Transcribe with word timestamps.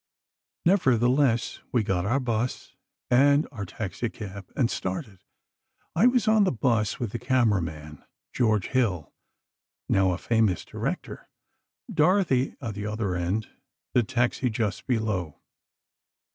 "Nevertheless, 0.65 1.59
we 1.71 1.83
got 1.83 2.07
our 2.07 2.19
bus 2.19 2.75
and 3.11 3.47
our 3.51 3.67
taxicab, 3.67 4.51
and 4.55 4.71
started. 4.71 5.19
I 5.95 6.07
was 6.07 6.27
on 6.27 6.43
the 6.43 6.51
bus 6.51 6.99
with 6.99 7.11
the 7.11 7.19
camera 7.19 7.61
man—George 7.61 8.69
Hill, 8.69 9.13
now 9.87 10.09
a 10.11 10.17
famous 10.17 10.65
director—Dorothy 10.65 12.55
at 12.59 12.73
the 12.73 12.87
other 12.87 13.13
end, 13.13 13.49
the 13.93 14.01
taxi 14.01 14.49
just 14.49 14.87
below. 14.87 15.35